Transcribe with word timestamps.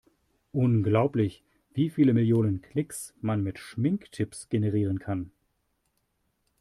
Unglaublich, 0.51 1.43
wie 1.75 1.91
viele 1.91 2.15
Millionen 2.15 2.63
Klicks 2.63 3.13
man 3.21 3.43
mit 3.43 3.59
Schminktipps 3.59 4.49
generieren 4.49 4.97
kann! 4.97 5.29